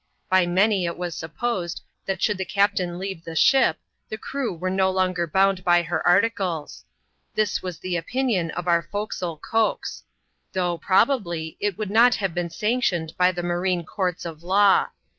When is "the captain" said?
2.39-2.97